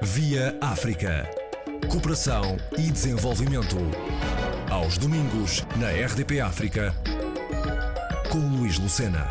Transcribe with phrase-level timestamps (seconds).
[0.00, 1.28] Via África.
[1.90, 3.76] Cooperação e desenvolvimento.
[4.70, 6.94] Aos domingos, na RDP África,
[8.30, 9.26] com Luís Lucena.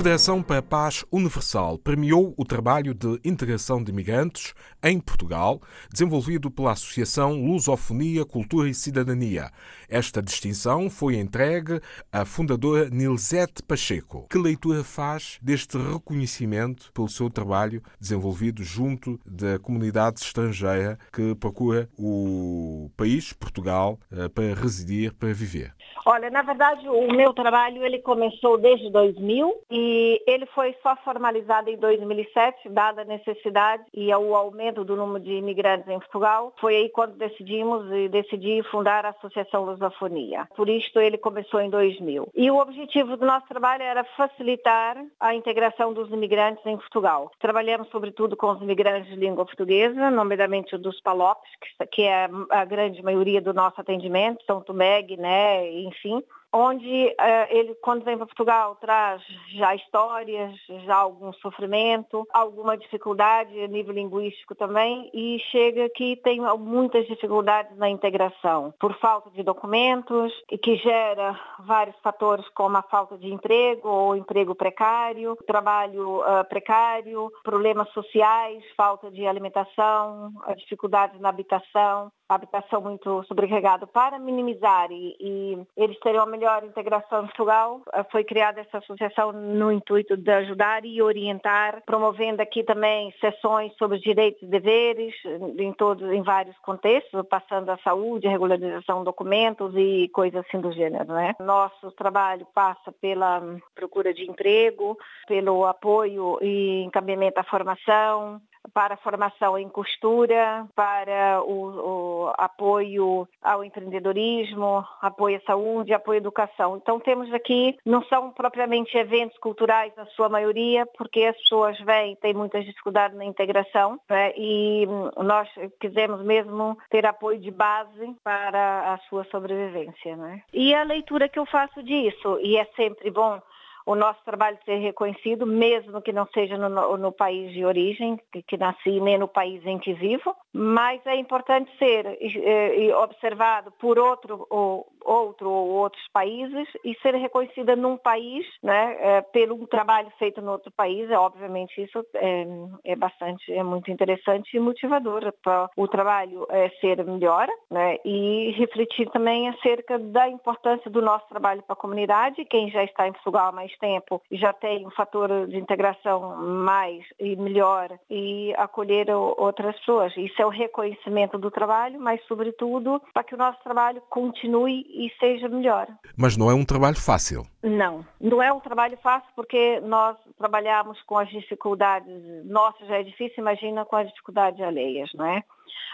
[0.00, 5.60] Federação para a Paz Universal premiou o trabalho de integração de imigrantes em Portugal,
[5.92, 9.50] desenvolvido pela Associação Lusofonia, Cultura e Cidadania.
[9.90, 14.26] Esta distinção foi entregue à fundadora Nilzete Pacheco.
[14.30, 21.90] Que leitura faz deste reconhecimento pelo seu trabalho desenvolvido junto da comunidade estrangeira que procura
[21.98, 25.74] o país, Portugal, eh, para residir, para viver?
[26.06, 31.70] Olha, na verdade, o meu trabalho ele começou desde 2000 e ele foi só formalizado
[31.70, 36.52] em 2007, dada a necessidade e o aumento do número de imigrantes em Portugal.
[36.60, 40.48] Foi aí quando decidimos e decidi fundar a Associação Lusofonia.
[40.56, 42.28] Por isso ele começou em 2000.
[42.34, 47.30] E o objetivo do nosso trabalho era facilitar a integração dos imigrantes em Portugal.
[47.38, 51.50] Trabalhamos sobretudo com os imigrantes de língua portuguesa, nomeadamente dos PALOPs,
[51.92, 57.74] que é a grande maioria do nosso atendimento, São Tomé, Guiné, enfim onde uh, ele,
[57.76, 59.22] quando vem para Portugal, traz
[59.54, 66.40] já histórias, já algum sofrimento, alguma dificuldade a nível linguístico também, e chega aqui tem
[66.58, 72.82] muitas dificuldades na integração, por falta de documentos, e que gera vários fatores como a
[72.82, 81.20] falta de emprego ou emprego precário, trabalho uh, precário, problemas sociais, falta de alimentação, dificuldades
[81.20, 83.86] na habitação, habitação muito sobrecarregada.
[83.86, 88.78] Para minimizar e, e eles terem uma melhor integração em Portugal, eh, foi criada essa
[88.78, 95.14] associação no intuito de ajudar e orientar, promovendo aqui também sessões sobre direitos e deveres
[95.58, 100.72] em todos, em vários contextos, passando a saúde, regularização de documentos e coisas assim do
[100.72, 101.12] gênero.
[101.12, 101.34] Né?
[101.40, 103.42] Nosso trabalho passa pela
[103.74, 104.96] procura de emprego,
[105.28, 108.40] pelo apoio e encaminhamento à formação,
[108.72, 116.18] para a formação em costura, para o, o, apoio ao empreendedorismo, apoio à saúde, apoio
[116.18, 116.76] à educação.
[116.76, 122.16] Então temos aqui, não são propriamente eventos culturais na sua maioria, porque as pessoas vêm,
[122.16, 124.32] têm muitas dificuldades na integração né?
[124.36, 124.86] e
[125.16, 125.48] nós
[125.80, 130.16] quisemos mesmo ter apoio de base para a sua sobrevivência.
[130.16, 130.42] Né?
[130.52, 133.40] E a leitura que eu faço disso, e é sempre bom
[133.86, 138.42] o nosso trabalho ser reconhecido, mesmo que não seja no, no país de origem, que,
[138.42, 143.98] que, nasci, nem no país em que vivo, mas é importante ser eh, observado por
[143.98, 150.10] outro ou, outro ou outros países e ser reconhecida num país, né, é, pelo trabalho
[150.18, 152.46] feito no outro país, é obviamente isso é,
[152.84, 158.50] é bastante, é muito interessante e motivador para o trabalho é, ser melhor, né, e
[158.56, 162.44] refletir também acerca da importância do nosso trabalho para a comunidade.
[162.44, 167.04] Quem já está em Portugal há mais tempo já tem um fator de integração mais
[167.18, 170.16] e melhor e acolher outras pessoas.
[170.16, 175.12] Isso é o reconhecimento do trabalho, mas sobretudo para que o nosso trabalho continue e
[175.18, 175.86] seja melhor.
[176.16, 177.46] Mas não é um trabalho fácil.
[177.62, 182.10] Não, não é um trabalho fácil porque nós trabalhamos com as dificuldades
[182.44, 185.42] nossas já é difícil, imagina com as dificuldades alheias, não é?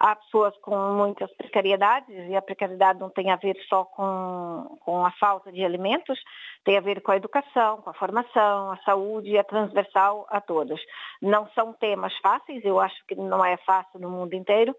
[0.00, 5.04] Há pessoas com muitas precariedades e a precariedade não tem a ver só com, com
[5.04, 6.18] a falta de alimentos,
[6.64, 10.80] tem a ver com a educação, com a formação, a saúde, é transversal a todos.
[11.20, 14.74] Não são temas fáceis, eu acho que não é fácil no mundo inteiro,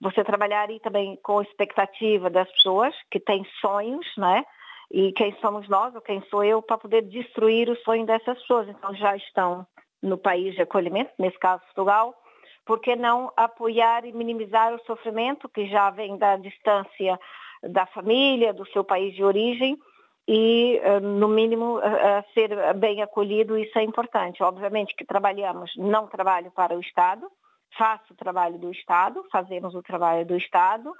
[0.00, 4.44] você trabalhar aí também com a expectativa das pessoas que têm sonhos, né?
[4.90, 8.68] E quem somos nós, ou quem sou eu, para poder destruir o sonho dessas pessoas.
[8.68, 9.66] Então já estão
[10.02, 12.14] no país de acolhimento, nesse caso Portugal,
[12.64, 17.18] por que não apoiar e minimizar o sofrimento que já vem da distância
[17.62, 19.76] da família, do seu país de origem,
[20.26, 21.80] e, eh, no mínimo,
[22.34, 24.42] ser bem acolhido, isso é importante.
[24.42, 27.28] Obviamente que trabalhamos, não trabalho para o Estado,
[27.76, 30.92] faço o trabalho do Estado, fazemos o trabalho do Estado,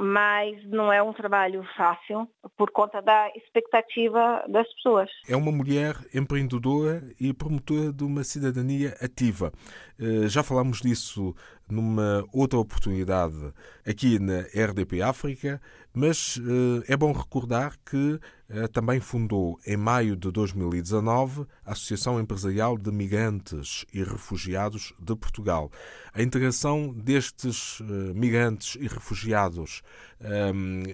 [0.00, 5.10] mas não é um trabalho fácil por conta da expectativa das pessoas.
[5.28, 9.52] É uma mulher empreendedora e promotora de uma cidadania ativa.
[9.98, 11.34] Uh, já falámos disso
[11.68, 13.52] numa outra oportunidade
[13.84, 15.60] aqui na RDP África,
[15.92, 22.20] mas eh, é bom recordar que eh, também fundou em maio de 2019 a Associação
[22.20, 25.70] Empresarial de Migrantes e Refugiados de Portugal.
[26.12, 29.82] A integração destes eh, migrantes e refugiados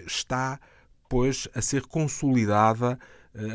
[0.05, 0.59] está,
[1.07, 2.99] pois, a ser consolidada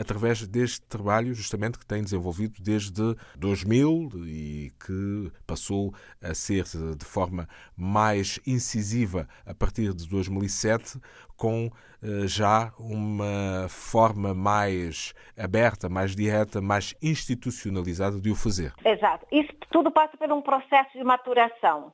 [0.01, 6.65] através deste trabalho justamente que tem desenvolvido desde 2000 e que passou a ser
[6.97, 11.01] de forma mais incisiva a partir de 2007,
[11.37, 11.71] com
[12.03, 18.73] eh, já uma forma mais aberta, mais direta, mais institucionalizada de o fazer.
[18.85, 19.27] Exato.
[19.33, 21.93] Isso tudo passa por um processo de maturação.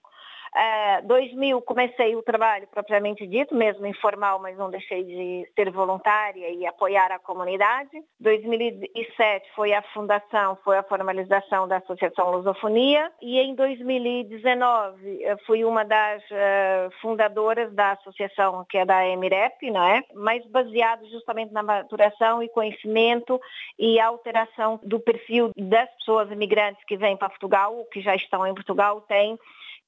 [0.54, 6.48] Uh, 2000 comecei o trabalho propriamente dito, mesmo informal, mas não deixei de ser voluntária
[6.48, 7.90] e apoiar a comunidade.
[8.20, 15.64] 2007 foi a fundação, foi a formalização da Associação Lusofonia e em 2019 eh, fui
[15.64, 20.04] uma das uh, fundadoras da associação que é da Emirep, não é?
[20.14, 23.40] Mas baseado justamente na maturação e conhecimento
[23.76, 28.54] e alteração do perfil das pessoas imigrantes que vêm para Portugal, que já estão em
[28.54, 29.36] Portugal, tem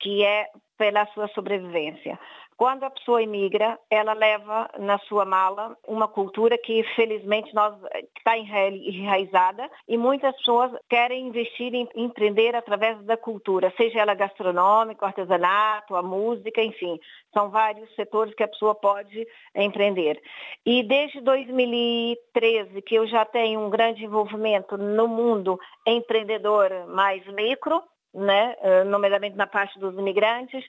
[0.01, 2.19] que é pela sua sobrevivência.
[2.57, 7.75] Quando a pessoa imigra, ela leva na sua mala uma cultura que, felizmente, nós
[8.17, 15.05] está enraizada e muitas pessoas querem investir em empreender através da cultura, seja ela gastronômica,
[15.05, 16.99] artesanato, a música, enfim,
[17.35, 20.19] são vários setores que a pessoa pode empreender.
[20.65, 27.83] E desde 2013 que eu já tenho um grande envolvimento no mundo empreendedor mais micro,
[28.17, 30.65] né, eh, nomeadamente na parte dos imigrantes,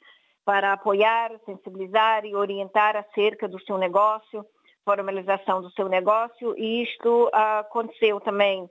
[0.46, 4.46] para apoiar, sensibilizar e orientar acerca do seu negócio,
[4.86, 6.58] formalização do seu negócio.
[6.58, 8.70] E isto aconteceu também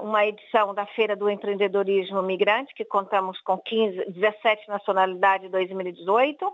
[0.00, 6.52] uma edição da Feira do Empreendedorismo Migrante, que contamos com 15, 17 nacionalidades em 2018,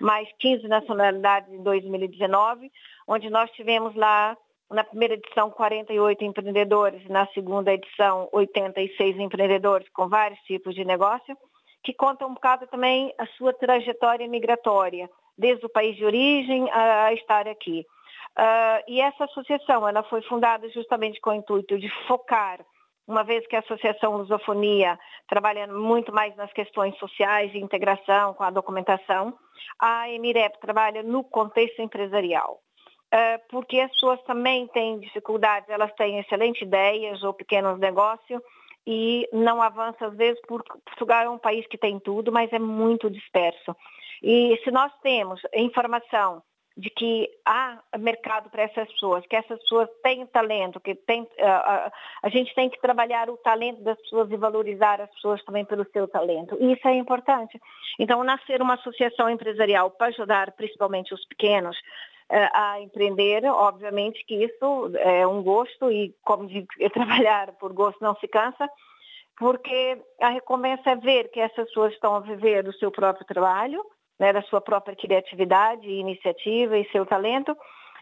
[0.00, 2.70] mais 15 nacionalidades em 2019,
[3.06, 4.36] onde nós tivemos lá
[4.72, 11.36] na primeira edição 48 empreendedores, na segunda edição 86 empreendedores com vários tipos de negócio,
[11.84, 17.12] que contam um bocado também a sua trajetória migratória, desde o país de origem a,
[17.12, 17.84] estar aqui.
[18.38, 22.60] Uh, e essa associação ela foi fundada justamente com o intuito de focar,
[23.06, 24.98] uma vez que a Associação Lusofonia
[25.28, 29.36] trabalha muito mais nas questões sociais de integração com a documentação,
[29.78, 32.60] a Emirep trabalha no contexto empresarial.
[33.12, 38.40] Ah, porque as pessoas também têm dificuldades, elas têm excelentes ideias ou pequenos negócios
[38.86, 42.58] e não avançam às vezes porque Portugal é um país que tem tudo, mas é
[42.58, 43.76] muito disperso.
[44.22, 46.42] E se nós temos informação
[46.76, 51.26] de que há mercado para essas pessoas, que essas pessoas têm talento, que tem, uh,
[51.26, 51.92] uh,
[52.22, 55.86] a gente tem que trabalhar o talento das pessoas e valorizar as pessoas também pelo
[55.92, 56.56] seu talento.
[56.58, 57.60] E isso é importante.
[57.98, 62.11] Então, nascer uma associação empresarial para ajudar principalmente os pequenos, eh,
[62.52, 68.14] a empreender, obviamente que isso é um gosto e, como digo, trabalhar por gosto não
[68.16, 68.68] se cansa,
[69.38, 73.84] porque a recompensa é ver que essas pessoas estão a viver do seu próprio trabalho,
[74.18, 77.56] né, da sua própria criatividade, iniciativa e seu talento,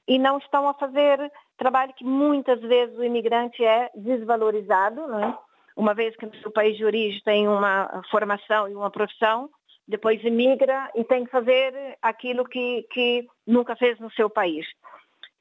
[0.07, 5.37] e não estão a fazer trabalho que muitas vezes o imigrante é desvalorizado, né?
[5.77, 9.49] uma vez que no seu país de origem tem uma formação e uma profissão,
[9.91, 14.67] depois emigra e tem que fazer aquilo que, que nunca fez no seu país.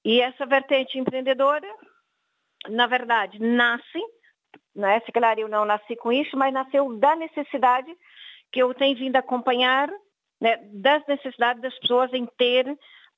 [0.03, 1.67] E essa vertente empreendedora,
[2.67, 4.01] na verdade, nasce,
[4.75, 4.99] né?
[5.05, 7.95] se calhar eu não nasci com isso, mas nasceu da necessidade
[8.51, 9.89] que eu tenho vindo acompanhar,
[10.41, 10.57] né?
[10.73, 12.65] das necessidades das pessoas em ter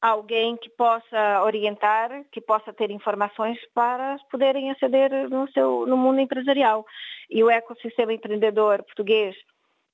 [0.01, 6.19] alguém que possa orientar, que possa ter informações para poderem aceder no, seu, no mundo
[6.19, 6.86] empresarial.
[7.30, 9.36] E o ecossistema empreendedor português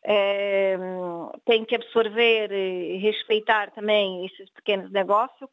[0.09, 0.77] é,
[1.45, 5.50] tem que absorver e respeitar também esses pequenos negócios,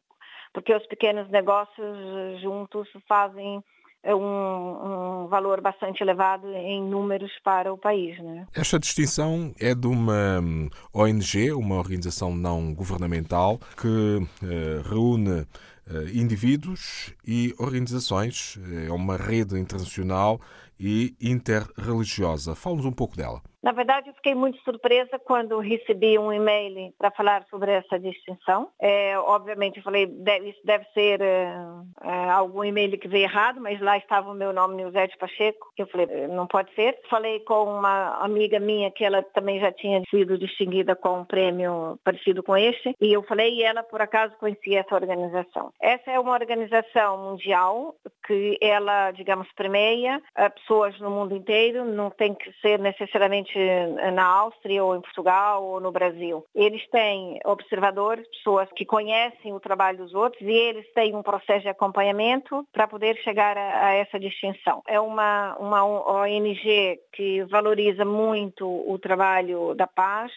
[0.53, 3.61] porque os pequenos negócios juntos fazem
[4.05, 8.17] um, um, valor bastante elevado em números para o país.
[8.19, 8.47] Né?
[8.55, 15.47] Esta distinção é de uma hum, ONG, uma organização não governamental, que uh, reúne uh,
[16.13, 18.57] indivíduos e organizações,
[18.87, 20.39] é uma rede internacional
[20.79, 22.55] e interreligiosa.
[22.55, 23.41] Fala-nos um pouco dela.
[23.65, 28.69] Na verdade, eu fiquei muito surpresa quando recebi um e-mail para falar sobre essa distinção.
[28.79, 31.51] É, obviamente, eu falei, deve, isso deve ser é,
[32.03, 35.87] é, algum e-mail que veio errado, mas lá estava o meu nome, Nilzete Pacheco, eu
[35.87, 36.99] falei, não pode ser.
[37.09, 41.99] Falei com uma amiga minha que ela também já tinha sido distinguida com um prêmio
[42.03, 45.71] parecido com este, e eu falei, e ela por acaso conhecia essa organização.
[45.81, 47.95] Essa é uma organização mundial
[48.27, 50.21] que ela, digamos, premia
[50.53, 53.54] pessoas no mundo inteiro, não tem que ser necessariamente
[54.13, 56.45] na Áustria ou em Portugal ou no Brasil.
[56.53, 61.61] Eles têm observadores, pessoas que conhecem o trabalho dos outros e eles têm um processo
[61.61, 64.81] de acompanhamento para poder chegar a, a, essa distinção.
[64.87, 70.31] É uma, uma ONG que valoriza muito o trabalho da paz,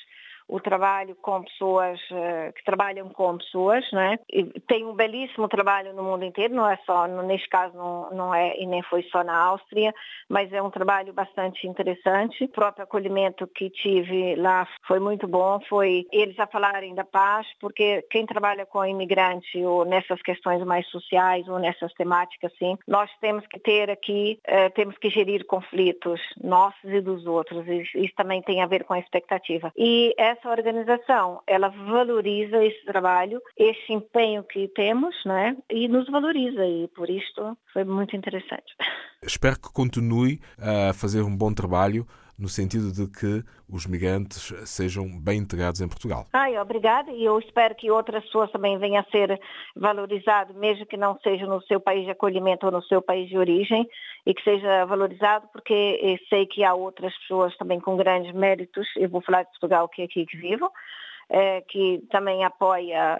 [0.48, 4.18] o trabalho com pessoas uh, que trabalham com pessoas, né?
[4.32, 8.34] E tem um belíssimo trabalho no mundo inteiro, não é só, neste caso não, não
[8.34, 9.94] é e nem foi só na Áustria,
[10.28, 12.44] mas é um trabalho bastante interessante.
[12.44, 17.46] O próprio acolhimento que tive lá foi muito bom, foi eles a falarem da paz,
[17.60, 23.10] porque quem trabalha com imigrante ou nessas questões mais sociais ou nessas temáticas, sim, nós
[23.20, 27.66] temos que ter aqui, eh, temos que gerir conflitos nossos e dos outros.
[27.94, 29.72] Isso também tem a ver com a expectativa.
[29.76, 35.56] E essa organização, ela valoriza esse trabalho, esse empenho que temos, né?
[35.70, 36.64] E nos valoriza.
[36.66, 38.74] E por isso foi muito interessante.
[39.22, 42.06] Espero que continue a fazer um bom trabalho
[42.38, 46.26] no sentido de que os migrantes sejam bem integrados em Portugal.
[46.32, 49.40] Ai, obrigada e eu espero que outras pessoas também venham a ser
[49.74, 53.36] valorizado, mesmo que não seja no seu país de acolhimento ou no seu país de
[53.36, 53.88] origem,
[54.24, 59.08] e que seja valorizado, porque sei que há outras pessoas também com grandes méritos, eu
[59.08, 60.70] vou falar de Portugal que é aqui que vivo,
[61.30, 63.18] é, que também apoia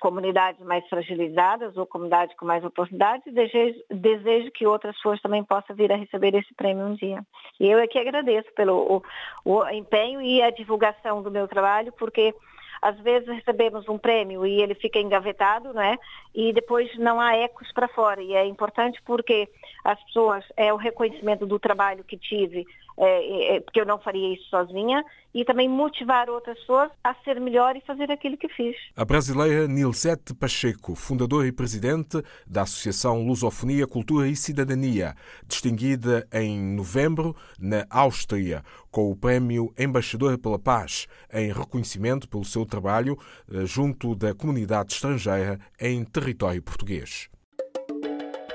[0.00, 5.74] comunidades mais fragilizadas ou comunidades com mais oportunidades desejo, desejo, que outras pessoas também possam
[5.74, 7.24] vir a receber esse prêmio um dia.
[7.58, 9.02] E eu é que agradeço pelo
[9.44, 12.34] o, o empenho e a divulgação do meu trabalho, porque
[12.80, 15.98] às vezes recebemos um prêmio e ele fica engavetado, né?
[16.34, 18.22] E depois não há ecos para fora.
[18.22, 19.48] E é importante porque
[19.84, 22.66] as pessoas, é o reconhecimento do trabalho que tive,
[23.00, 27.40] é, é, porque eu não faria isso sozinha, e também motivar outras pessoas a ser
[27.40, 28.76] melhor e fazer aquilo que fiz.
[28.96, 35.14] A brasileira Nilsete Pacheco, fundadora e presidente da Associação Lusofonia, Cultura e Cidadania,
[35.46, 42.66] distinguida em novembro na Áustria com o Prémio Embaixadora pela Paz, em reconhecimento pelo seu
[42.66, 43.16] trabalho
[43.50, 47.30] eh, junto da comunidade estrangeira em território português.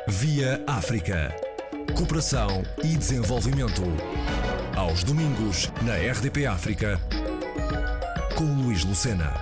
[0.07, 1.44] Via África.
[1.93, 3.81] Cooperação e desenvolvimento.
[4.75, 6.99] Aos domingos, na RDP África,
[8.35, 9.33] com Luís Lucena.